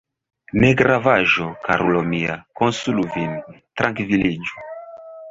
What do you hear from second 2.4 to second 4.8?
konsolu vin, trankviliĝu.